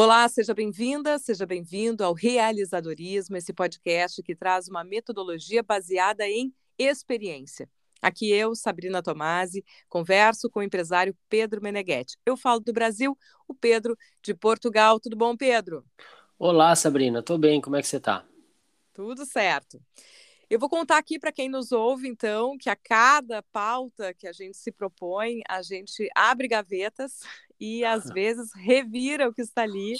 [0.00, 6.54] Olá, seja bem-vinda, seja bem-vindo ao Realizadorismo, esse podcast que traz uma metodologia baseada em
[6.78, 7.68] experiência.
[8.00, 12.16] Aqui eu, Sabrina Tomasi, converso com o empresário Pedro Meneghetti.
[12.24, 15.00] Eu falo do Brasil, o Pedro de Portugal.
[15.00, 15.84] Tudo bom, Pedro?
[16.38, 17.20] Olá, Sabrina.
[17.20, 17.60] Tô bem.
[17.60, 18.24] Como é que você está?
[18.94, 19.82] Tudo certo.
[20.50, 24.32] Eu vou contar aqui para quem nos ouve, então, que a cada pauta que a
[24.32, 27.20] gente se propõe, a gente abre gavetas
[27.60, 29.94] e às vezes revira o que está ali,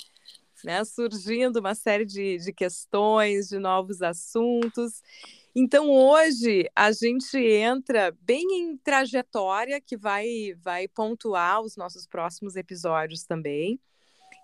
[0.65, 5.03] né, surgindo uma série de, de questões, de novos assuntos.
[5.55, 12.57] Então hoje a gente entra bem em trajetória que vai vai pontuar os nossos próximos
[12.57, 13.79] episódios também.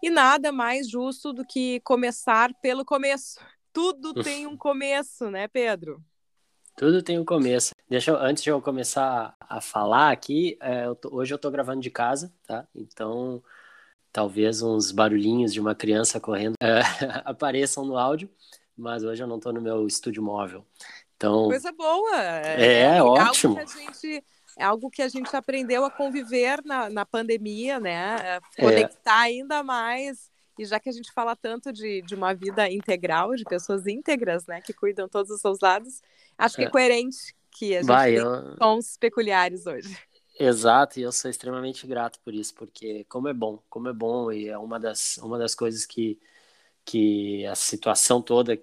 [0.02, 3.38] E nada mais justo do que começar pelo começo.
[3.74, 6.00] Tudo tem um começo, né, Pedro?
[6.76, 7.72] Tudo tem um começo.
[7.90, 11.50] Deixa eu, antes de eu começar a falar aqui, é, eu tô, hoje eu estou
[11.50, 12.68] gravando de casa, tá?
[12.72, 13.42] Então,
[14.12, 16.82] talvez uns barulhinhos de uma criança correndo é,
[17.26, 18.30] apareçam no áudio,
[18.76, 20.64] mas hoje eu não estou no meu estúdio móvel.
[21.16, 22.16] Então, coisa boa.
[22.16, 23.58] É, é ótimo.
[23.58, 24.24] Algo gente,
[24.56, 28.36] é algo que a gente aprendeu a conviver na, na pandemia, né?
[28.36, 32.70] É, conectar ainda mais e já que a gente fala tanto de, de uma vida
[32.70, 36.00] integral, de pessoas íntegras, né, que cuidam todos os seus lados,
[36.38, 38.56] acho que é, coerente que a gente Vai, tem eu...
[38.56, 39.96] sons peculiares hoje.
[40.38, 44.32] Exato, e eu sou extremamente grato por isso, porque como é bom, como é bom,
[44.32, 46.18] e é uma das, uma das coisas que,
[46.84, 48.60] que a situação toda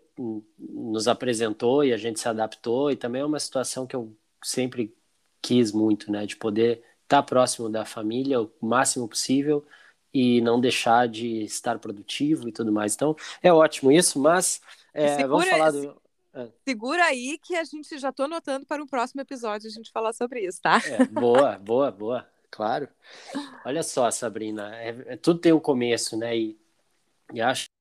[0.59, 4.95] nos apresentou e a gente se adaptou, e também é uma situação que eu sempre
[5.41, 9.65] quis muito, né, de poder estar próximo da família o máximo possível,
[10.13, 12.95] e não deixar de estar produtivo e tudo mais.
[12.95, 14.61] Então, é ótimo isso, mas
[14.93, 16.01] é, segura, vamos falar do.
[16.33, 16.49] É.
[16.67, 20.13] Segura aí que a gente já estou anotando para um próximo episódio a gente falar
[20.13, 20.81] sobre isso, tá?
[20.85, 22.87] É, boa, boa, boa, claro.
[23.65, 26.37] Olha só, Sabrina, é, é, tudo tem um começo, né?
[26.37, 26.57] E,
[27.33, 27.71] e acho que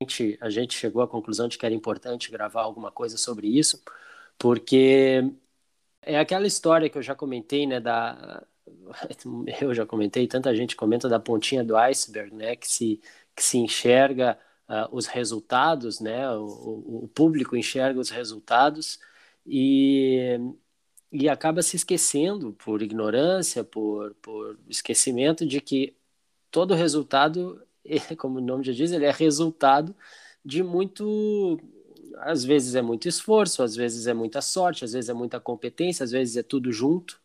[0.00, 3.46] a gente, a gente chegou à conclusão de que era importante gravar alguma coisa sobre
[3.48, 3.82] isso,
[4.38, 5.22] porque
[6.02, 8.46] é aquela história que eu já comentei, né, da,
[9.60, 13.00] eu já comentei, tanta gente comenta da pontinha do iceberg, né, que se,
[13.34, 18.98] que se enxerga uh, os resultados, né, o, o, público enxerga os resultados
[19.46, 20.38] e,
[21.12, 25.96] e acaba se esquecendo por ignorância, por, por esquecimento de que
[26.50, 27.62] todo resultado,
[28.18, 29.94] como o nome já diz, ele é resultado
[30.44, 31.60] de muito
[32.20, 36.04] às vezes é muito esforço, às vezes é muita sorte, às vezes é muita competência,
[36.04, 37.20] às vezes é tudo junto,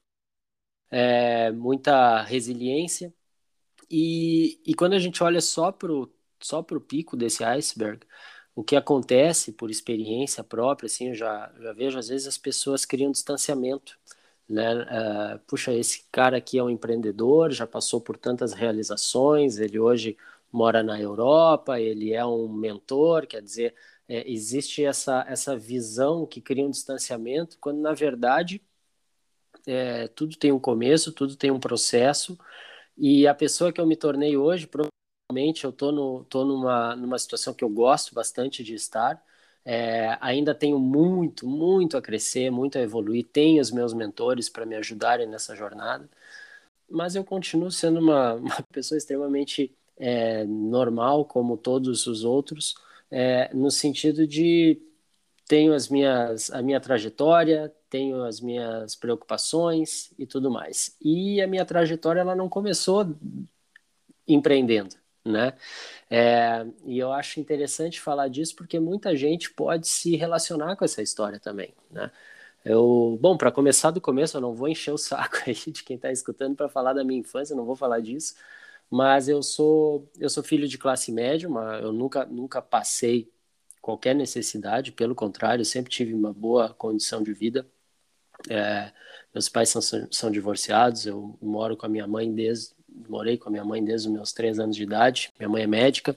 [0.94, 3.14] é, muita resiliência.
[3.90, 6.10] E, e quando a gente olha só para o
[6.40, 8.06] só pro pico desse iceberg,
[8.56, 12.86] o que acontece por experiência própria, assim, eu já, já vejo às vezes as pessoas
[12.86, 13.98] criam distanciamento.
[14.48, 14.76] Né?
[14.84, 20.18] Uh, puxa, esse cara aqui é um empreendedor, já passou por tantas realizações, ele hoje
[20.52, 23.74] mora na Europa, ele é um mentor, quer dizer,
[24.08, 28.62] é, existe essa, essa visão que cria um distanciamento, quando na verdade
[29.68, 32.38] é, tudo tem um começo, tudo tem um processo,
[32.98, 37.18] e a pessoa que eu me tornei hoje, provavelmente eu estou no, tô numa, numa
[37.20, 39.24] situação que eu gosto bastante de estar,
[39.66, 44.66] é, ainda tenho muito, muito a crescer, muito a evoluir, tenho os meus mentores para
[44.66, 46.10] me ajudarem nessa jornada,
[46.90, 52.76] mas eu continuo sendo uma, uma pessoa extremamente é, normal, como todos os outros,
[53.12, 54.82] é, no sentido de
[55.48, 60.98] tenho as minhas, a minha trajetória, tenho as minhas preocupações e tudo mais.
[61.00, 63.06] E a minha trajetória ela não começou
[64.28, 64.96] empreendendo,
[65.26, 65.54] né?
[66.10, 71.02] É, e eu acho interessante falar disso porque muita gente pode se relacionar com essa
[71.02, 72.12] história também, né?
[72.66, 75.98] Eu, bom, para começar do começo, eu não vou encher o saco aí de quem
[75.98, 78.36] está escutando para falar da minha infância, não vou falar disso,
[78.92, 83.32] mas eu sou eu sou filho de classe média, mas eu nunca nunca passei
[83.82, 87.68] qualquer necessidade, pelo contrário, sempre tive uma boa condição de vida.
[88.50, 88.92] É,
[89.34, 89.82] meus pais são,
[90.12, 92.74] são divorciados, eu moro com a minha mãe desde
[93.08, 95.34] morei com a minha mãe desde os meus três anos de idade.
[95.40, 96.16] Minha mãe é médica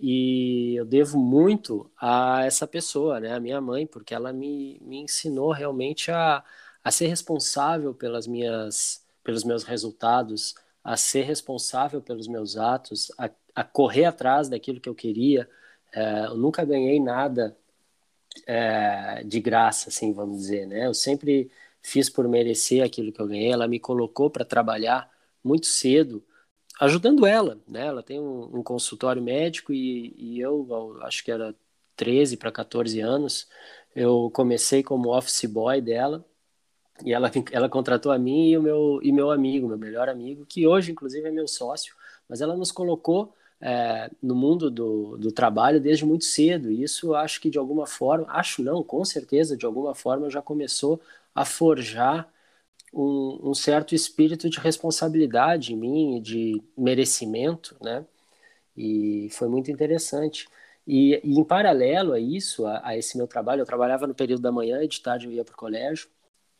[0.00, 4.98] e eu devo muito a essa pessoa, né, a minha mãe, porque ela me, me
[4.98, 6.42] ensinou realmente a,
[6.82, 13.30] a ser responsável pelas minhas, pelos meus resultados, a ser responsável pelos meus atos, a,
[13.54, 15.48] a correr atrás daquilo que eu queria.
[15.92, 17.56] É, eu nunca ganhei nada
[18.46, 20.86] é, de graça, assim, vamos dizer, né?
[20.86, 21.50] Eu sempre
[21.82, 23.52] fiz por merecer aquilo que eu ganhei.
[23.52, 25.10] Ela me colocou para trabalhar
[25.42, 26.24] muito cedo,
[26.80, 27.86] ajudando ela, né?
[27.86, 30.66] Ela tem um, um consultório médico e, e eu,
[31.02, 31.54] acho que era
[31.96, 33.48] 13 para 14 anos,
[33.94, 36.24] eu comecei como office boy dela
[37.04, 40.46] e ela, ela contratou a mim e o meu, e meu amigo, meu melhor amigo,
[40.46, 41.94] que hoje, inclusive, é meu sócio,
[42.28, 46.70] mas ela nos colocou é, no mundo do, do trabalho desde muito cedo.
[46.70, 50.42] E isso acho que de alguma forma, acho não, com certeza, de alguma forma já
[50.42, 51.00] começou
[51.34, 52.28] a forjar
[52.92, 58.04] um, um certo espírito de responsabilidade em mim, de merecimento, né?
[58.76, 60.48] E foi muito interessante.
[60.86, 64.42] E, e, em paralelo a isso, a, a, esse meu trabalho, eu trabalhava no período
[64.42, 66.08] da manhã e de tarde eu ia para o colégio.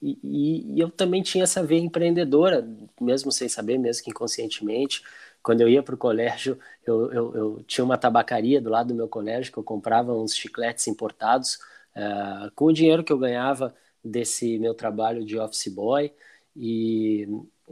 [0.03, 2.67] E, e, e, eu também tinha essa veia empreendedora,
[3.01, 5.03] mesmo sem saber, mesmo que inconscientemente.
[5.43, 8.95] Quando eu ia para o colégio, eu, eu, eu, tinha uma tabacaria do lado do
[8.95, 11.59] meu colégio que eu comprava uns chicletes importados
[11.97, 16.13] uh, com o dinheiro que eu ganhava desse meu trabalho de office boy
[16.55, 17.27] e,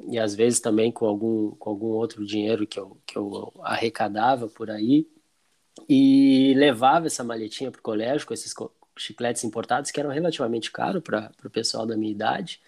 [0.08, 4.48] e às vezes também com algum, com algum outro dinheiro que eu, que eu arrecadava
[4.48, 5.06] por aí
[5.88, 8.54] e levava essa maletinha para o colégio com esses
[8.96, 12.60] chicletes importados que eram relativamente caros para o pessoal da minha idade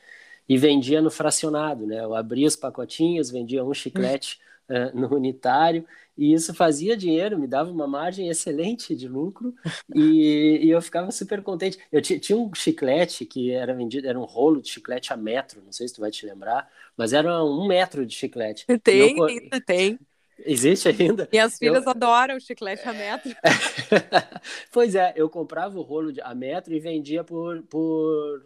[0.49, 2.03] e vendia no fracionado, né?
[2.03, 5.85] Eu abria os pacotinhos, vendia um chiclete uh, no unitário
[6.21, 9.55] e isso fazia dinheiro, me dava uma margem excelente de lucro
[9.95, 11.79] e, e eu ficava super contente.
[11.91, 15.73] Eu tinha um chiclete que era vendido, era um rolo de chiclete a metro, não
[15.73, 18.67] sei se tu vai te lembrar, mas era um metro de chiclete.
[18.85, 19.99] Tem, eu, ainda tem.
[20.45, 21.27] Existe ainda?
[21.33, 21.91] E as filhas eu...
[21.91, 23.35] adoram o chiclete a metro.
[24.71, 28.45] pois é, eu comprava o rolo de, a metro e vendia por, por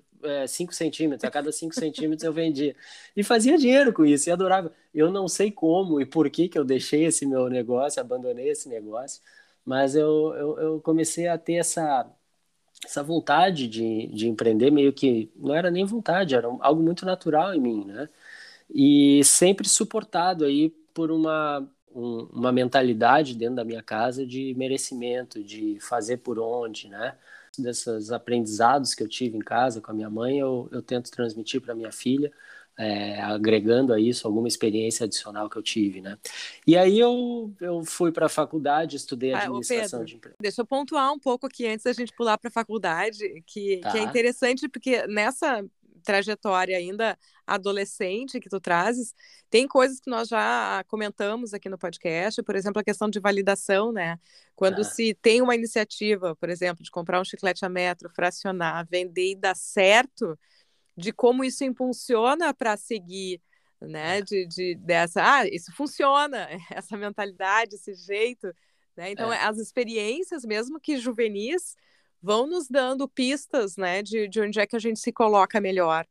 [0.49, 2.77] 5 é, centímetros, a cada 5 centímetros eu vendia.
[3.17, 4.73] E fazia dinheiro com isso, e adorava.
[4.95, 8.69] Eu não sei como e por que, que eu deixei esse meu negócio, abandonei esse
[8.69, 9.21] negócio,
[9.65, 12.07] mas eu, eu, eu comecei a ter essa,
[12.85, 17.55] essa vontade de, de empreender, meio que não era nem vontade, era algo muito natural
[17.55, 18.09] em mim, né?
[18.71, 25.43] E sempre suportado aí por uma, um, uma mentalidade dentro da minha casa de merecimento,
[25.43, 27.17] de fazer por onde, né?
[27.63, 31.61] Desses aprendizados que eu tive em casa com a minha mãe, eu, eu tento transmitir
[31.61, 32.33] para minha filha,
[32.77, 36.19] é, agregando a isso alguma experiência adicional que eu tive, né?
[36.67, 40.37] E aí eu, eu fui para a faculdade, estudei ah, administração Pedro, de empresa.
[40.41, 43.93] Deixa eu pontuar um pouco aqui antes da gente pular para a faculdade, que, tá.
[43.93, 44.11] que é tá.
[44.11, 45.65] interessante porque nessa
[46.05, 49.15] trajetória ainda adolescente que tu trazes,
[49.51, 53.93] tem coisas que nós já comentamos aqui no podcast, por exemplo, a questão de validação,
[53.93, 54.19] né?
[54.55, 54.85] Quando ah.
[54.85, 59.37] se tem uma iniciativa, por exemplo, de comprar um chiclete a metro, fracionar, vender e
[59.37, 60.39] dar certo,
[60.97, 63.41] de como isso impulsiona para seguir,
[63.81, 64.23] né?
[64.23, 68.47] De, de, dessa, ah, isso funciona, essa mentalidade, esse jeito,
[68.97, 69.11] né?
[69.11, 69.43] Então, é.
[69.45, 71.77] as experiências, mesmo que juvenis,
[72.25, 76.07] vão nos dando pistas, né, de, de onde é que a gente se coloca melhor.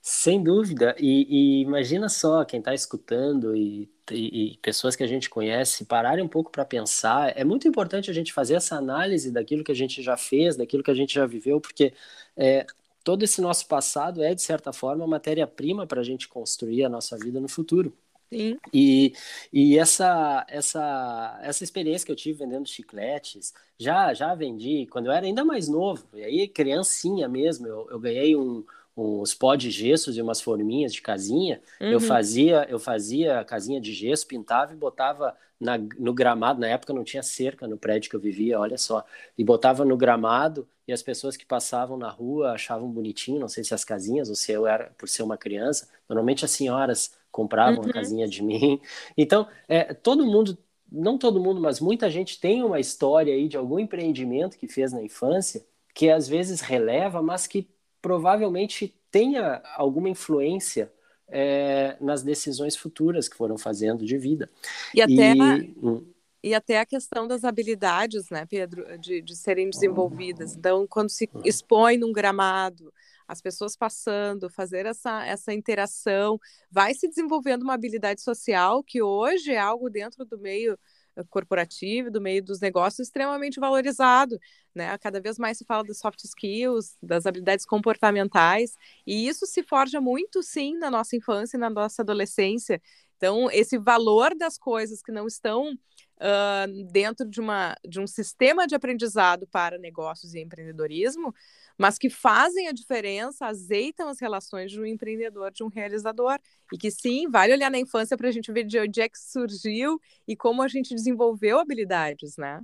[0.00, 5.06] Sem dúvida, e, e imagina só quem está escutando e, e, e, pessoas que a
[5.06, 7.36] gente conhece pararem um pouco para pensar.
[7.36, 10.82] É muito importante a gente fazer essa análise daquilo que a gente já fez, daquilo
[10.82, 11.92] que a gente já viveu, porque
[12.36, 12.64] é,
[13.04, 17.18] todo esse nosso passado é, de certa forma, matéria-prima para a gente construir a nossa
[17.18, 17.92] vida no futuro.
[18.32, 18.58] Sim.
[18.72, 19.12] E,
[19.52, 25.12] e essa, essa, essa experiência que eu tive vendendo chicletes, já, já vendi quando eu
[25.12, 28.64] era ainda mais novo, e aí criancinha mesmo, eu, eu ganhei um,
[28.96, 31.60] uns pó de gessos e umas forminhas de casinha.
[31.80, 31.92] Uhum.
[31.92, 36.60] Eu fazia eu fazia casinha de gesso, pintava e botava na, no gramado.
[36.60, 39.04] Na época não tinha cerca no prédio que eu vivia, olha só.
[39.36, 43.40] E botava no gramado e as pessoas que passavam na rua achavam bonitinho.
[43.40, 45.88] Não sei se as casinhas ou se eu era por ser uma criança.
[46.08, 47.90] Normalmente as senhoras compravam uhum.
[47.90, 48.80] a casinha de mim.
[49.16, 50.56] Então, é, todo mundo,
[50.90, 54.92] não todo mundo, mas muita gente tem uma história aí de algum empreendimento que fez
[54.92, 57.68] na infância que às vezes releva, mas que
[58.00, 60.92] provavelmente tenha alguma influência
[61.28, 64.50] é, nas decisões futuras que foram fazendo de vida.
[64.94, 66.04] E até, e, hum.
[66.42, 70.56] e até a questão das habilidades, né, Pedro, de, de serem desenvolvidas.
[70.56, 71.40] Então, quando se hum.
[71.44, 72.92] expõe num gramado,
[73.26, 76.38] as pessoas passando, fazer essa, essa interação,
[76.70, 80.78] vai se desenvolvendo uma habilidade social que hoje é algo dentro do meio
[81.16, 84.38] eh, corporativo, do meio dos negócios, extremamente valorizado.
[84.74, 84.96] Né?
[84.98, 88.74] Cada vez mais se fala dos soft skills, das habilidades comportamentais,
[89.06, 92.80] e isso se forja muito, sim, na nossa infância e na nossa adolescência.
[93.16, 95.78] Então, esse valor das coisas que não estão
[96.22, 101.34] uh, dentro de, uma, de um sistema de aprendizado para negócios e empreendedorismo,
[101.76, 106.38] mas que fazem a diferença, azeitam as relações de um empreendedor, de um realizador.
[106.72, 109.18] E que sim, vale olhar na infância para a gente ver de onde é que
[109.18, 112.62] surgiu e como a gente desenvolveu habilidades, né?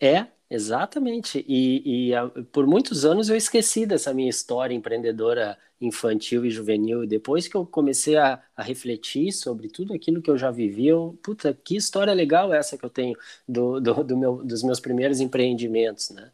[0.00, 1.44] É, exatamente.
[1.48, 7.04] E, e a, por muitos anos eu esqueci dessa minha história empreendedora infantil e juvenil.
[7.04, 10.88] E depois que eu comecei a, a, refletir sobre tudo aquilo que eu já vivi,
[10.88, 13.16] eu, puta, que história legal essa que eu tenho
[13.48, 16.30] do, do, do meu, dos meus primeiros empreendimentos, né?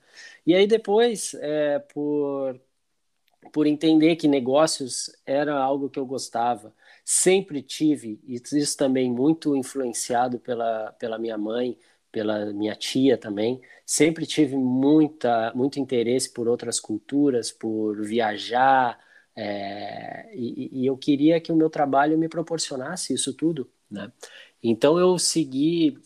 [0.47, 2.61] E aí depois, é, por
[3.53, 6.75] por entender que negócios era algo que eu gostava.
[7.05, 11.77] Sempre tive, e isso também muito influenciado pela, pela minha mãe,
[12.11, 18.99] pela minha tia também, sempre tive muita, muito interesse por outras culturas, por viajar,
[19.37, 24.13] é, e, e, eu queria que o meu trabalho me proporcionasse isso tudo, né?
[24.63, 25.99] Então eu segui,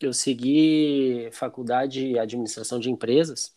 [0.00, 3.56] eu segui faculdade de administração de empresas,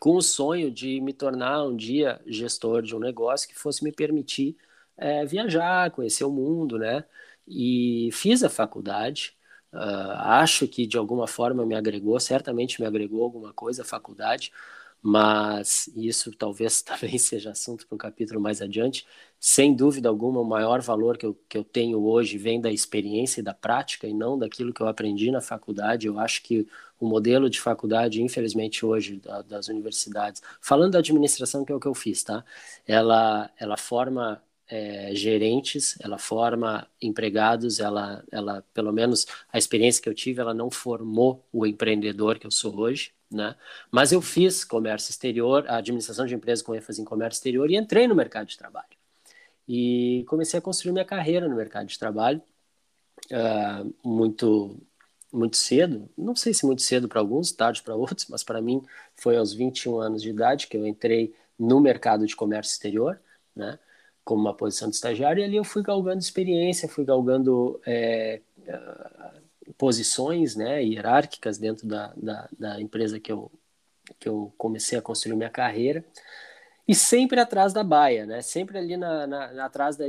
[0.00, 3.92] com o sonho de me tornar um dia gestor de um negócio que fosse me
[3.92, 4.56] permitir
[4.96, 7.04] é, viajar, conhecer o mundo, né?
[7.46, 9.36] E fiz a faculdade,
[9.72, 9.78] uh,
[10.20, 14.52] acho que de alguma forma me agregou, certamente me agregou alguma coisa a faculdade,
[15.02, 19.06] mas isso talvez também seja assunto para um capítulo mais adiante.
[19.40, 23.40] Sem dúvida alguma, o maior valor que eu, que eu tenho hoje vem da experiência
[23.40, 26.06] e da prática e não daquilo que eu aprendi na faculdade.
[26.06, 26.66] Eu acho que
[26.98, 31.80] o modelo de faculdade, infelizmente, hoje, da, das universidades, falando da administração, que é o
[31.80, 32.44] que eu fiz, tá?
[32.86, 40.08] Ela, ela forma é, gerentes, ela forma empregados, ela, ela, pelo menos a experiência que
[40.08, 43.54] eu tive, ela não formou o empreendedor que eu sou hoje, né?
[43.90, 48.08] Mas eu fiz comércio exterior, administração de empresas com ênfase em comércio exterior e entrei
[48.08, 48.96] no mercado de trabalho.
[49.66, 52.42] E comecei a construir minha carreira no mercado de trabalho
[53.30, 54.76] uh, muito
[55.30, 58.82] muito cedo, não sei se muito cedo para alguns, tarde para outros, mas para mim
[59.14, 63.20] foi aos 21 anos de idade que eu entrei no mercado de comércio exterior,
[63.54, 63.78] né,
[64.24, 68.40] como uma posição de estagiário, e ali eu fui galgando experiência, fui galgando é,
[69.76, 73.50] posições né, hierárquicas dentro da, da, da empresa que eu,
[74.18, 76.04] que eu comecei a construir minha carreira,
[76.88, 78.40] e sempre atrás da baia, né?
[78.40, 80.06] Sempre ali na, na atrás da,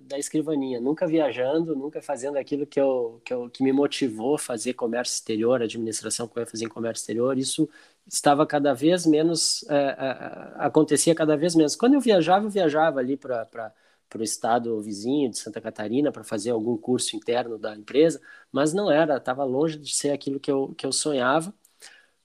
[0.00, 4.38] da, escrivaninha, nunca viajando, nunca fazendo aquilo que, eu, que, eu, que me motivou a
[4.38, 7.38] fazer comércio exterior, administração que eu ia fazer em comércio exterior.
[7.38, 7.70] Isso
[8.04, 11.76] estava cada vez menos, é, é, acontecia cada vez menos.
[11.76, 13.72] Quando eu viajava, eu viajava ali para
[14.08, 18.72] para o estado vizinho de Santa Catarina para fazer algum curso interno da empresa, mas
[18.72, 21.52] não era, estava longe de ser aquilo que eu, que eu sonhava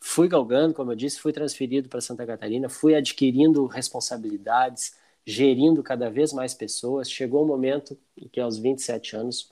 [0.06, 4.94] fui galgando, como eu disse, fui transferido para Santa Catarina, fui adquirindo responsabilidades,
[5.26, 7.10] gerindo cada vez mais pessoas.
[7.10, 9.50] Chegou o um momento em que, aos 27 anos,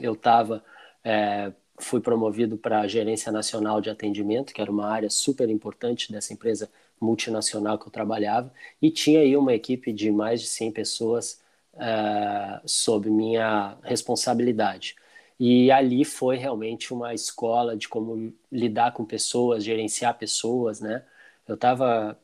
[0.00, 0.64] eu estava,
[1.04, 6.10] é, fui promovido para a gerência nacional de atendimento, que era uma área super importante
[6.10, 6.68] dessa empresa
[7.00, 11.40] multinacional que eu trabalhava, e tinha aí uma equipe de mais de 100 pessoas
[11.76, 14.96] é, sob minha responsabilidade.
[15.38, 21.04] E ali foi realmente uma escola de como lidar com pessoas, gerenciar pessoas, né?
[21.46, 22.18] Eu tava,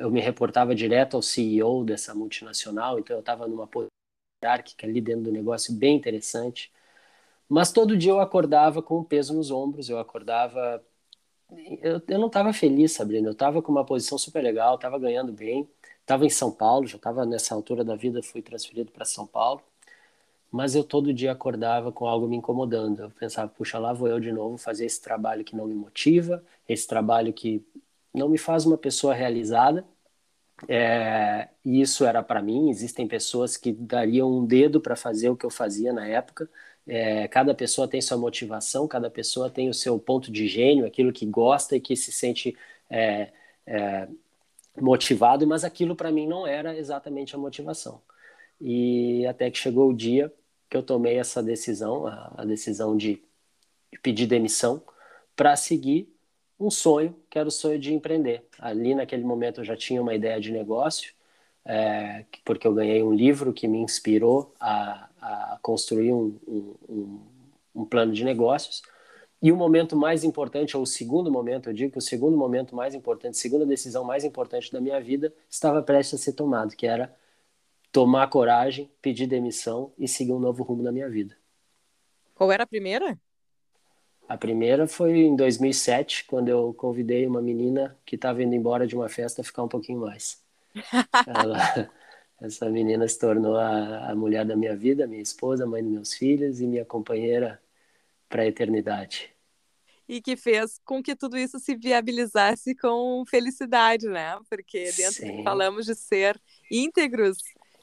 [0.00, 3.90] eu me reportava direto ao CEO dessa multinacional, então eu estava numa posição
[4.44, 6.72] hierárquica ali dentro do negócio bem interessante.
[7.48, 10.84] Mas todo dia eu acordava com o peso nos ombros, eu acordava
[11.82, 13.28] eu, eu não estava feliz, Sabrina.
[13.28, 15.68] Eu estava com uma posição super legal, estava ganhando bem,
[16.06, 19.62] estava em São Paulo, já estava nessa altura da vida, fui transferido para São Paulo
[20.50, 23.02] mas eu todo dia acordava com algo me incomodando.
[23.02, 26.42] Eu pensava, puxa, lá vou eu de novo fazer esse trabalho que não me motiva,
[26.68, 27.62] esse trabalho que
[28.14, 29.84] não me faz uma pessoa realizada.
[30.68, 32.70] É, e isso era para mim.
[32.70, 36.48] Existem pessoas que dariam um dedo para fazer o que eu fazia na época.
[36.86, 41.12] É, cada pessoa tem sua motivação, cada pessoa tem o seu ponto de gênio, aquilo
[41.12, 42.56] que gosta e que se sente
[42.88, 43.30] é,
[43.66, 44.08] é
[44.80, 48.00] motivado, mas aquilo para mim não era exatamente a motivação.
[48.60, 50.32] E até que chegou o dia
[50.68, 53.22] que eu tomei essa decisão, a, a decisão de,
[54.02, 54.82] pedir demissão,
[55.34, 56.12] para seguir
[56.58, 58.46] um sonho, que era o sonho de empreender.
[58.58, 61.12] Ali naquele momento eu já tinha uma ideia de negócio,
[61.64, 67.20] é, porque eu ganhei um livro que me inspirou a, a construir um, um,
[67.74, 68.82] um, plano de negócios.
[69.42, 72.74] E o momento mais importante, ou o segundo momento, eu digo que o segundo momento
[72.74, 76.74] mais importante, a segunda decisão mais importante da minha vida estava prestes a ser tomado,
[76.74, 77.14] que era
[77.92, 81.36] tomar coragem, pedir demissão e seguir um novo rumo na minha vida.
[82.34, 83.18] Qual era a primeira?
[84.28, 88.96] A primeira foi em 2007, quando eu convidei uma menina que estava indo embora de
[88.96, 90.42] uma festa ficar um pouquinho mais.
[91.26, 91.90] Ela,
[92.40, 96.14] essa menina se tornou a, a mulher da minha vida, minha esposa, mãe dos meus
[96.14, 97.60] filhos e minha companheira
[98.28, 99.30] para a eternidade.
[100.08, 104.38] E que fez com que tudo isso se viabilizasse com felicidade, né?
[104.48, 105.42] Porque dentro Sim.
[105.42, 106.40] falamos de ser
[106.70, 107.38] íntegros,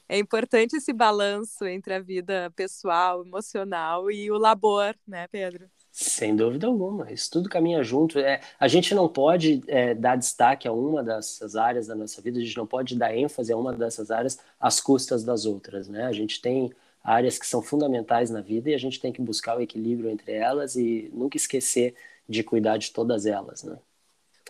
[0.08, 5.66] é importante esse balanço entre a vida pessoal, emocional e o labor, né, Pedro?
[5.90, 8.18] Sem dúvida alguma, isso tudo caminha junto.
[8.18, 12.38] É, a gente não pode é, dar destaque a uma dessas áreas da nossa vida,
[12.38, 16.04] a gente não pode dar ênfase a uma dessas áreas às custas das outras, né?
[16.04, 16.72] A gente tem
[17.04, 20.32] áreas que são fundamentais na vida e a gente tem que buscar o equilíbrio entre
[20.32, 21.94] elas e nunca esquecer
[22.26, 23.78] de cuidar de todas elas, né?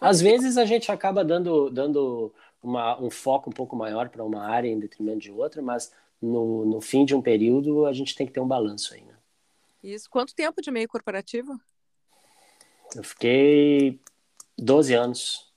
[0.00, 2.32] Às vezes a gente acaba dando, dando
[2.62, 5.92] uma, um foco um pouco maior para uma área em detrimento de outra, mas
[6.22, 9.14] no, no fim de um período a gente tem que ter um balanço aí, né?
[9.82, 10.08] Isso.
[10.08, 11.60] Quanto tempo de meio corporativo?
[12.96, 14.00] Eu fiquei
[14.56, 15.52] 12 anos.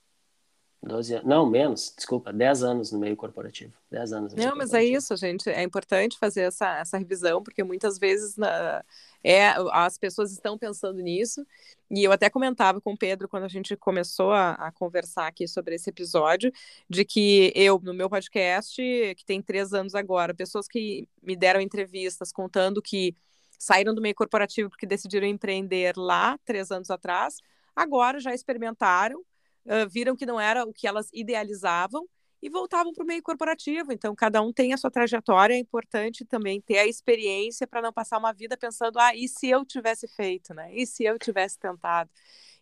[0.88, 1.26] 12 anos.
[1.26, 3.72] Não, menos, desculpa, 10 anos no meio corporativo.
[3.90, 4.34] 10 anos.
[4.34, 5.48] Não, mas é isso, gente.
[5.48, 8.84] É importante fazer essa, essa revisão, porque muitas vezes na,
[9.22, 11.46] é, as pessoas estão pensando nisso.
[11.90, 15.46] E eu até comentava com o Pedro quando a gente começou a, a, conversar aqui
[15.46, 16.52] sobre esse episódio,
[16.88, 18.76] de que eu, no meu podcast,
[19.16, 23.14] que tem três anos agora, pessoas que me deram entrevistas contando que
[23.58, 27.38] saíram do meio corporativo porque decidiram empreender lá, três anos atrás,
[27.74, 29.24] agora já experimentaram
[29.68, 32.08] uh, viram que não era o que elas idealizavam
[32.42, 33.92] e voltavam para o meio corporativo.
[33.92, 37.92] Então, cada um tem a sua trajetória, é importante também ter a experiência para não
[37.92, 40.72] passar uma vida pensando, ah, e se eu tivesse feito, né?
[40.72, 42.10] E se eu tivesse tentado?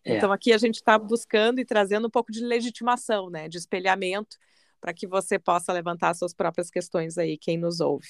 [0.03, 0.17] É.
[0.17, 3.47] Então, aqui a gente está buscando e trazendo um pouco de legitimação, né?
[3.47, 4.37] De espelhamento,
[4.79, 8.07] para que você possa levantar suas próprias questões aí, quem nos ouve.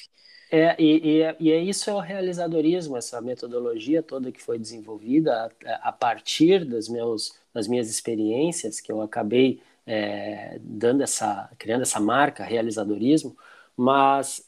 [0.50, 5.52] É, e, e, e é isso é o realizadorismo, essa metodologia toda que foi desenvolvida
[5.66, 11.82] a, a partir dos meus nas minhas experiências que eu acabei é, dando essa, criando
[11.82, 13.36] essa marca, realizadorismo,
[13.76, 14.46] mas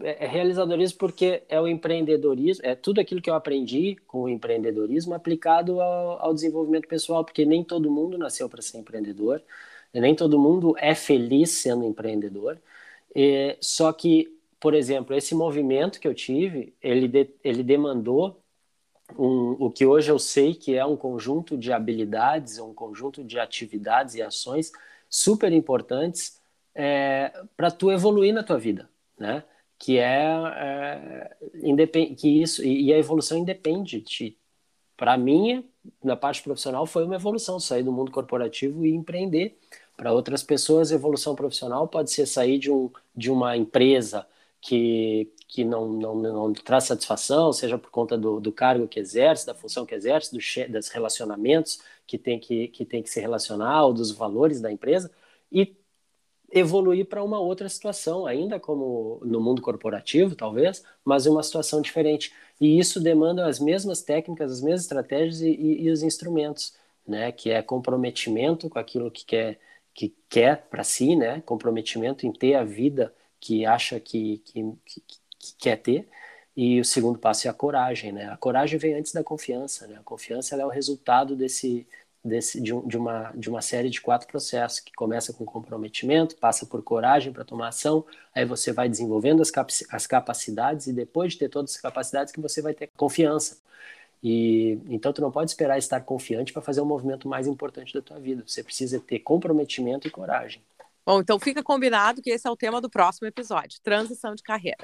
[0.00, 4.28] é, é realizadorismo porque é o empreendedorismo, é tudo aquilo que eu aprendi com o
[4.28, 9.42] empreendedorismo aplicado ao, ao desenvolvimento pessoal, porque nem todo mundo nasceu para ser empreendedor,
[9.92, 12.58] nem todo mundo é feliz sendo empreendedor,
[13.14, 14.28] é, só que,
[14.60, 18.40] por exemplo, esse movimento que eu tive, ele, de, ele demandou
[19.18, 23.38] um, o que hoje eu sei que é um conjunto de habilidades, um conjunto de
[23.38, 24.72] atividades e ações
[25.08, 26.40] super importantes
[26.74, 28.88] é, para tu evoluir na tua vida,
[29.18, 29.44] né?
[29.78, 30.24] Que é,
[30.54, 31.36] é
[32.16, 34.36] que isso e, e, a evolução independe de
[34.96, 35.68] para mim
[36.02, 39.58] na parte profissional foi uma evolução sair do mundo corporativo e empreender.
[39.96, 44.26] Para outras pessoas, evolução profissional pode ser sair de, um, de uma empresa
[44.60, 49.46] que, que não, não, não traz satisfação, seja por conta do, do cargo que exerce,
[49.46, 50.38] da função que exerce, do
[50.72, 55.10] dos relacionamentos que tem que, que tem que se relacionar, ou dos valores da empresa,
[55.50, 55.76] e
[56.56, 62.32] evoluir para uma outra situação, ainda como no mundo corporativo, talvez, mas uma situação diferente.
[62.58, 66.74] E isso demanda as mesmas técnicas, as mesmas estratégias e, e, e os instrumentos,
[67.06, 67.30] né?
[67.30, 69.60] Que é comprometimento com aquilo que quer,
[69.92, 71.42] que quer para si, né?
[71.44, 75.00] Comprometimento em ter a vida que acha que, que, que,
[75.38, 76.08] que, quer ter.
[76.56, 78.30] E o segundo passo é a coragem, né?
[78.30, 79.96] A coragem vem antes da confiança, né?
[79.98, 81.86] A confiança é o resultado desse,
[82.26, 86.36] desse, de, um, de, uma, de uma série de quatro processos, que começa com comprometimento,
[86.36, 90.92] passa por coragem para tomar ação, aí você vai desenvolvendo as, cap as capacidades, e
[90.92, 93.58] depois de ter todas as capacidades que você vai ter confiança.
[94.22, 98.02] E então tu não pode esperar estar confiante para fazer o movimento mais importante da
[98.02, 98.42] tua vida.
[98.46, 100.62] Você precisa ter comprometimento e coragem.
[101.04, 104.82] Bom, então fica combinado que esse é o tema do próximo episódio: transição de carreira.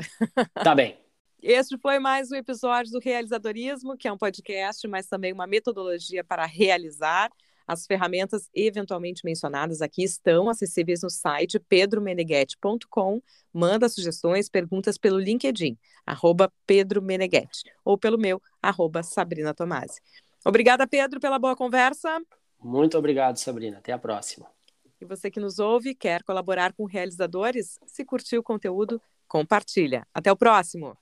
[0.55, 0.97] Tá bem.
[1.43, 6.23] Este foi mais um episódio do Realizadorismo, que é um podcast, mas também uma metodologia
[6.23, 7.33] para realizar.
[7.67, 13.21] As ferramentas eventualmente mencionadas aqui estão acessíveis no site pedromeneghetti.com.
[13.53, 15.77] Manda sugestões, perguntas pelo LinkedIn,
[16.07, 20.01] arroba Pedro Meneghetti, ou pelo meu, arroba Sabrina Tomasi.
[20.45, 22.21] Obrigada, Pedro, pela boa conversa.
[22.63, 23.79] Muito obrigado, Sabrina.
[23.79, 24.47] Até a próxima.
[25.01, 27.81] E você que nos ouve, quer colaborar com realizadores?
[27.85, 30.07] Se curtiu o conteúdo, compartilha.
[30.15, 30.97] Até o próximo!